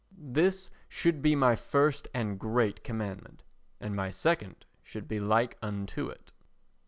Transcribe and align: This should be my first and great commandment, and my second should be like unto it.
This 0.17 0.71
should 0.89 1.21
be 1.21 1.35
my 1.35 1.55
first 1.55 2.07
and 2.11 2.39
great 2.39 2.83
commandment, 2.83 3.43
and 3.79 3.95
my 3.95 4.09
second 4.09 4.65
should 4.81 5.07
be 5.07 5.19
like 5.19 5.59
unto 5.61 6.07
it. 6.09 6.31